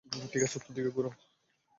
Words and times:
ঠিক 0.31 0.41
আছে, 0.43 0.55
উত্তর 0.55 0.73
দিকে 0.73 0.89
ঘোরাও। 0.89 1.13